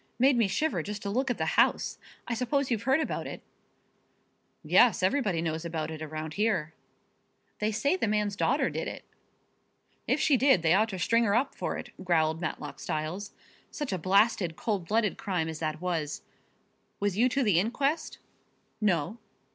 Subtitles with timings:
[0.17, 1.99] Made me shiver just to look at the house.
[2.27, 3.43] I suppose you've heard about it?"
[4.63, 6.73] "Yes, everybody knows about it around here."
[7.59, 9.03] "They say the man's daughter did it."
[10.07, 13.33] "If she did, they ought to string her up for it," growled Matlock Styles.
[13.69, 16.23] "Such a blasted, cold blooded crime as that was.
[16.99, 18.17] Was you to the inquest?"
[18.81, 19.19] "No."